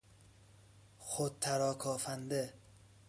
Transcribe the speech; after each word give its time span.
خود 0.97 1.37
تراکافنده 1.41 2.53